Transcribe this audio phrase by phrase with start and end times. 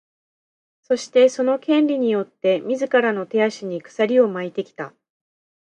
[0.81, 4.95] そして、その「権利」によって自らの手足に鎖を巻いてきた。